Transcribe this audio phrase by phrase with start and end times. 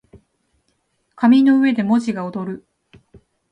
[1.15, 2.65] 紙の上で文字が躍る